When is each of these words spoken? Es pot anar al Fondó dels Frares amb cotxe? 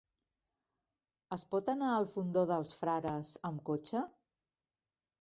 Es 1.37 1.43
pot 1.51 1.69
anar 1.75 1.91
al 1.97 2.09
Fondó 2.15 2.47
dels 2.55 2.75
Frares 2.83 3.37
amb 3.53 3.65
cotxe? 3.71 4.07